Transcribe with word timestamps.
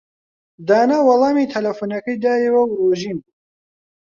دانا 0.67 0.97
وەڵامی 1.07 1.49
تەلەفۆنەکەی 1.53 2.21
دایەوە 2.23 2.61
و 2.65 2.77
ڕۆژین 2.81 3.17
بوو. 3.23 3.33